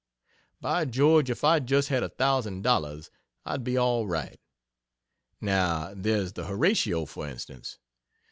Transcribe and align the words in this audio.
By 0.59 0.85
George, 0.85 1.29
if 1.29 1.43
I 1.43 1.59
just 1.59 1.89
had 1.89 2.01
a 2.01 2.09
thousand 2.09 2.63
dollars 2.63 3.11
I'd 3.45 3.63
be 3.63 3.77
all 3.77 4.07
right! 4.07 4.39
Now 5.39 5.93
there's 5.95 6.33
the 6.33 6.45
"Horatio," 6.47 7.05
for 7.05 7.27
instance. 7.27 7.77